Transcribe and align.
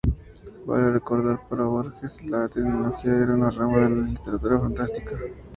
Vale 0.65 0.93
recordar 0.93 1.37
que, 1.37 1.45
para 1.47 1.65
Borges, 1.65 2.25
la 2.25 2.47
teología 2.49 3.13
era 3.13 3.35
"una 3.35 3.51
rama 3.51 3.81
de 3.81 3.89
la 3.95 4.01
literatura 4.07 4.59
fantástica". 4.59 5.13